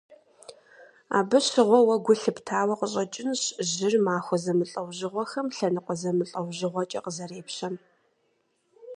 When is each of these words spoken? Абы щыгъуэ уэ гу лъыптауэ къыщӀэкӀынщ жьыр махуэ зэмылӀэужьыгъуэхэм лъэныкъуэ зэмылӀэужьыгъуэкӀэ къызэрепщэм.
Абы 1.17 1.37
щыгъуэ 1.45 1.79
уэ 1.85 1.95
гу 2.05 2.13
лъыптауэ 2.21 2.73
къыщӀэкӀынщ 2.79 3.41
жьыр 3.69 3.95
махуэ 4.05 4.37
зэмылӀэужьыгъуэхэм 4.43 5.47
лъэныкъуэ 5.55 5.95
зэмылӀэужьыгъуэкӀэ 6.01 6.99
къызэрепщэм. 7.05 7.75